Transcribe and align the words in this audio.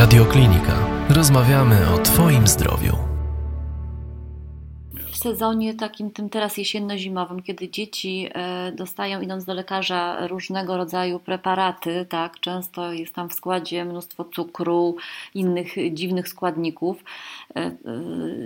Radioklinika. 0.00 1.06
Rozmawiamy 1.08 1.76
o 1.94 1.98
Twoim 1.98 2.46
zdrowiu. 2.46 2.96
W 5.10 5.16
sezonie 5.16 5.74
takim 5.74 6.10
tym 6.10 6.30
teraz 6.30 6.58
jesienno-zimowym, 6.58 7.42
kiedy 7.42 7.68
dzieci 7.68 8.28
e, 8.34 8.72
dostają 8.72 9.20
idąc 9.20 9.44
do 9.44 9.54
lekarza 9.54 10.26
różnego 10.26 10.76
rodzaju 10.76 11.18
preparaty, 11.18 12.06
tak, 12.08 12.40
często 12.40 12.92
jest 12.92 13.14
tam 13.14 13.28
w 13.28 13.32
składzie 13.32 13.84
mnóstwo 13.84 14.24
cukru, 14.24 14.96
innych 15.34 15.94
dziwnych 15.94 16.28
składników. 16.28 17.04
E, 17.56 17.60
e, 17.60 17.74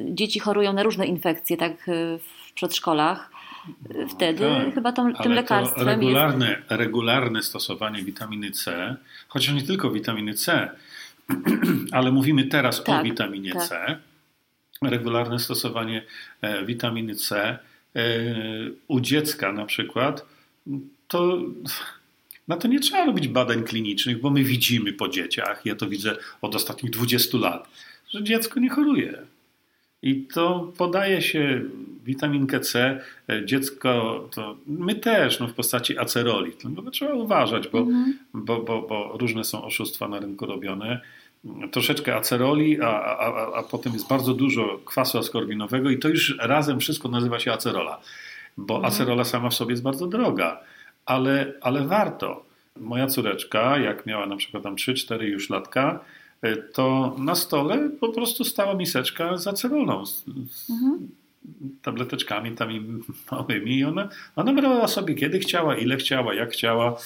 dzieci 0.08 0.40
chorują 0.40 0.72
na 0.72 0.82
różne 0.82 1.06
infekcje, 1.06 1.56
tak, 1.56 1.72
w 2.18 2.52
przedszkolach. 2.54 3.30
Wtedy 4.08 4.48
Tak, 4.64 4.74
chyba 4.74 4.92
tą, 4.92 5.12
tym 5.12 5.16
Ale 5.18 5.34
lekarstwem 5.34 5.84
to 5.84 5.90
jest 5.90 6.02
regularne, 6.02 6.62
regularne 6.68 7.42
stosowanie 7.42 8.02
witaminy 8.02 8.50
C, 8.50 8.96
chociaż 9.28 9.54
nie 9.54 9.62
tylko 9.62 9.90
witaminy 9.90 10.34
C, 10.34 10.70
ale 11.92 12.12
mówimy 12.12 12.44
teraz 12.44 12.80
o 12.80 12.82
Tak, 12.82 13.04
witaminie 13.04 13.52
tak. 13.52 13.62
C. 13.62 13.98
Regularne 14.82 15.38
stosowanie 15.38 16.02
e, 16.40 16.64
witaminy 16.64 17.14
C 17.14 17.58
e, 17.96 18.02
u 18.88 19.00
dziecka 19.00 19.52
na 19.52 19.66
przykład, 19.66 20.26
to 21.08 21.38
na 22.48 22.56
to 22.56 22.68
nie 22.68 22.80
trzeba 22.80 23.04
robić 23.04 23.28
badań 23.28 23.64
klinicznych, 23.64 24.20
bo 24.20 24.30
my 24.30 24.44
widzimy 24.44 24.92
po 24.92 25.08
dzieciach, 25.08 25.66
ja 25.66 25.74
to 25.74 25.86
widzę 25.88 26.16
od 26.42 26.54
ostatnich 26.54 26.92
20 26.92 27.38
lat, 27.38 27.68
że 28.08 28.22
dziecko 28.24 28.60
nie 28.60 28.70
choruje. 28.70 29.18
I 30.02 30.22
to 30.22 30.72
podaje 30.78 31.22
się 31.22 31.62
witaminkę 32.04 32.60
C, 32.60 33.00
e, 33.30 33.46
dziecko, 33.46 34.24
to 34.34 34.56
my 34.66 34.94
też, 34.94 35.40
no 35.40 35.48
w 35.48 35.52
postaci 35.54 35.98
aceroli. 35.98 36.52
Tylko 36.52 36.90
trzeba 36.90 37.14
uważać, 37.14 37.68
bo, 37.68 37.78
Mhm. 37.78 38.18
bo, 38.34 38.62
bo, 38.62 38.82
bo 38.82 39.16
różne 39.20 39.44
są 39.44 39.64
oszustwa 39.64 40.08
na 40.08 40.18
rynku 40.20 40.46
robione. 40.46 41.00
Troszeczkę 41.72 42.16
aceroli, 42.16 42.80
a, 42.80 42.86
a, 43.04 43.52
a, 43.58 43.62
potem 43.62 43.92
jest 43.92 44.08
bardzo 44.08 44.34
dużo 44.34 44.80
kwasu 44.84 45.18
askorbinowego 45.18 45.90
i 45.90 45.98
to 45.98 46.08
już 46.08 46.36
razem 46.40 46.80
wszystko 46.80 47.08
nazywa 47.08 47.38
się 47.38 47.52
acerola. 47.52 48.00
Bo 48.56 48.74
Mhm. 48.74 48.92
acerola 48.92 49.24
sama 49.24 49.50
w 49.50 49.54
sobie 49.54 49.70
jest 49.70 49.82
bardzo 49.82 50.06
droga, 50.06 50.60
ale, 51.06 51.52
ale 51.60 51.86
warto. 51.86 52.44
Moja 52.80 53.06
córeczka, 53.06 53.78
jak 53.78 54.06
miała 54.06 54.26
na 54.26 54.36
przykład 54.36 54.62
tam 54.62 54.76
3-4 54.76 55.22
już 55.22 55.50
latka, 55.50 56.00
e, 56.42 56.56
to 56.56 57.14
na 57.18 57.34
stole 57.34 57.90
po 58.00 58.08
prostu 58.08 58.44
stała 58.44 58.74
miseczka 58.74 59.36
z 59.36 59.46
acerolą, 59.46 60.04
Mhm. 60.70 61.08
Tableteczkami 61.82 62.52
tam 62.52 62.70
małymi 63.30 63.78
i 63.78 63.84
ona, 63.84 64.08
ona 64.36 64.52
brała 64.52 64.88
sobie 64.88 65.14
kiedy 65.14 65.38
chciała, 65.38 65.76
ile 65.76 65.96
chciała, 65.96 66.34
jak 66.34 66.50
chciała. 66.50 66.96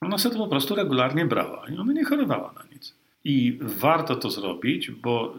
Ona 0.00 0.18
sobie 0.18 0.34
to 0.34 0.44
po 0.44 0.48
prostu 0.48 0.74
regularnie 0.74 1.26
brała 1.26 1.68
i 1.68 1.76
ona 1.76 1.92
nie 1.92 2.04
chorowała 2.04 2.52
na 2.52 2.74
nic. 2.74 2.94
I 3.24 3.58
warto 3.60 4.16
to 4.16 4.30
zrobić, 4.30 4.90
bo 4.90 5.34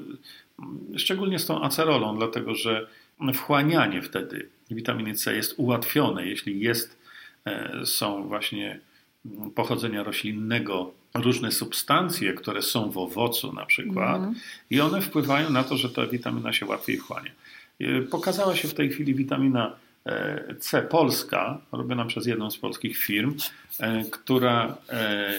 mm, 0.60 1.00
szczególnie 1.00 1.40
z 1.40 1.46
tą 1.46 1.64
acerolą, 1.64 2.18
dlatego 2.18 2.56
że 2.56 2.88
wchłanianie 3.34 4.02
wtedy 4.02 4.50
witaminy 4.72 5.14
C 5.14 5.36
jest 5.36 5.54
ułatwione, 5.58 6.28
jeśli 6.28 6.60
jest, 6.60 7.00
e, 7.46 7.86
są 7.86 8.28
właśnie 8.28 8.80
mm, 9.26 9.52
pochodzenia 9.52 10.04
roślinnego 10.04 10.92
różne 11.22 11.52
substancje, 11.52 12.34
które 12.34 12.62
są 12.62 12.92
w 12.92 12.98
owocu 12.98 13.54
na 13.54 13.66
przykład 13.66 14.16
Mhm. 14.16 14.36
i 14.70 14.82
one 14.82 15.02
wpływają 15.02 15.50
na 15.50 15.64
to, 15.64 15.78
że 15.78 15.90
ta 15.90 16.08
witamina 16.08 16.54
się 16.54 16.66
łatwiej 16.66 16.98
wchłania. 16.98 17.32
E, 17.80 18.02
Pokazała 18.02 18.56
się 18.56 18.68
w 18.68 18.74
tej 18.74 18.90
chwili 18.90 19.16
witamina 19.16 19.76
e, 20.06 20.56
C 20.60 20.82
polska, 20.82 21.58
robiona 21.72 22.06
przez 22.06 22.26
jedną 22.26 22.52
z 22.52 22.58
polskich 22.58 22.98
firm, 22.98 23.36
e, 23.80 24.04
która 24.12 24.78
e, 24.90 25.34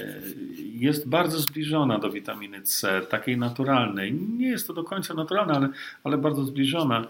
jest 0.59 1.09
bardzo 1.09 1.39
zbliżona 1.41 1.99
do 1.99 2.11
witaminy 2.11 2.63
C, 2.63 3.01
takiej 3.11 3.39
naturalnej. 3.39 4.15
Nie 4.15 4.49
jest 4.49 4.67
to 4.67 4.73
do 4.73 4.85
końca 4.85 5.15
naturalna, 5.15 5.55
ale, 5.55 5.69
ale 6.05 6.19
bardzo 6.19 6.45
zbliżona. 6.45 7.07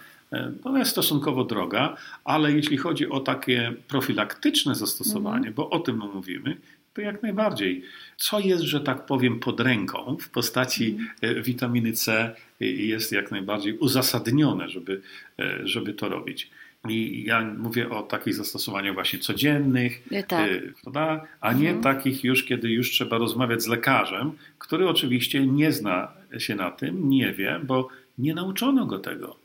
Ona 0.65 0.79
jest 0.79 0.91
stosunkowo 0.91 1.45
droga, 1.45 1.97
ale 2.25 2.53
jeśli 2.53 2.77
chodzi 2.77 3.09
o 3.09 3.21
takie 3.21 3.73
profilaktyczne 3.89 4.75
zastosowanie, 4.75 5.51
bo 5.51 5.71
o 5.71 5.79
tym 5.81 5.99
mówimy, 6.15 6.57
to 6.99 7.03
jak 7.03 7.23
najbardziej. 7.23 7.83
Co 8.17 8.41
jest, 8.41 8.63
że 8.63 8.81
tak 8.81 9.07
powiem, 9.07 9.41
pod 9.41 9.61
ręką 9.61 10.17
w 10.21 10.29
postaci 10.29 10.99
e, 11.21 11.43
witaminy 11.43 11.93
C 11.93 12.35
jest 12.61 13.13
jak 13.13 13.31
najbardziej 13.31 13.79
uzasadnione, 13.79 14.69
żeby, 14.69 15.01
e, 15.39 15.59
żeby 15.65 15.95
to 15.95 16.09
robić. 16.09 16.51
I 16.89 17.25
ja 17.27 17.55
mówię 17.59 17.91
o 17.91 18.03
takich 18.03 18.35
zastosowaniach 18.35 18.95
właśnie 18.95 19.19
codziennych, 19.19 20.09
tak. 20.29 20.51
e, 20.51 20.61
prawda? 20.83 21.25
a 21.41 21.53
nie 21.53 21.71
Mhm. 21.71 21.83
takich 21.83 22.25
już, 22.25 22.45
kiedy 22.45 22.71
już 22.71 22.91
trzeba 22.91 23.19
rozmawiać 23.19 23.63
z 23.63 23.67
lekarzem, 23.67 24.33
który 24.59 24.89
oczywiście 24.89 25.47
nie 25.47 25.73
zna 25.73 26.13
się 26.39 26.55
na 26.55 26.71
tym, 26.71 27.09
nie 27.09 27.33
wie, 27.33 27.61
bo 27.65 27.89
nie 28.19 28.35
nauczono 28.35 28.87
go 28.87 28.99
tego. 28.99 29.37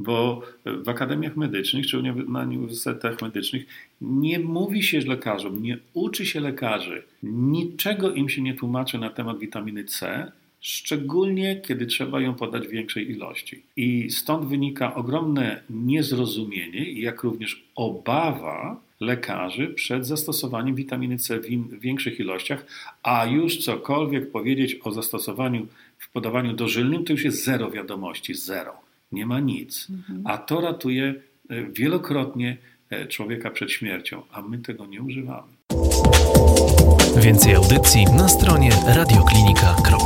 Bo 0.00 0.42
w 0.64 0.88
akademiach 0.88 1.36
medycznych, 1.36 1.86
czy 1.86 2.02
na 2.28 2.42
uniwersytetach 2.42 3.22
medycznych, 3.22 3.66
nie 4.00 4.38
mówi 4.38 4.82
się 4.82 5.00
lekarzom, 5.00 5.62
nie 5.62 5.78
uczy 5.94 6.26
się 6.26 6.40
lekarzy, 6.40 7.02
niczego 7.22 8.14
im 8.14 8.28
się 8.28 8.42
nie 8.42 8.54
tłumaczy 8.54 8.98
na 8.98 9.10
temat 9.10 9.38
witaminy 9.38 9.84
C, 9.84 10.32
szczególnie 10.60 11.60
kiedy 11.60 11.86
trzeba 11.86 12.20
ją 12.20 12.34
podać 12.34 12.68
w 12.68 12.70
większej 12.70 13.10
ilości. 13.10 13.62
I 13.76 14.10
stąd 14.10 14.46
wynika 14.46 14.94
ogromne 14.94 15.62
niezrozumienie, 15.70 16.92
jak 16.92 17.22
również 17.22 17.64
obawa 17.74 18.80
lekarzy 19.00 19.66
przed 19.68 20.06
zastosowaniem 20.06 20.74
witaminy 20.74 21.18
C 21.18 21.40
w 21.40 21.80
większych 21.80 22.20
ilościach, 22.20 22.66
a 23.02 23.26
już 23.26 23.56
cokolwiek 23.58 24.30
powiedzieć 24.30 24.76
o 24.84 24.92
zastosowaniu 24.92 25.66
w 25.98 26.12
podawaniu 26.12 26.52
dożylnym, 26.52 27.04
to 27.04 27.12
już 27.12 27.24
jest 27.24 27.44
zero 27.44 27.70
wiadomości, 27.70 28.34
zero. 28.34 28.89
Nie 29.12 29.26
ma 29.26 29.40
nic. 29.40 29.88
A 30.24 30.38
to 30.38 30.60
ratuje 30.60 31.14
e, 31.50 31.62
wielokrotnie 31.72 32.56
e, 32.90 33.06
człowieka 33.06 33.50
przed 33.50 33.70
śmiercią, 33.70 34.22
a 34.32 34.42
my 34.42 34.58
tego 34.58 34.86
nie 34.86 35.02
używamy. 35.02 35.52
Więcej 37.16 37.54
audycji 37.54 38.04
na 38.04 38.28
stronie 38.28 38.70
radioklinika.pl 38.86 39.99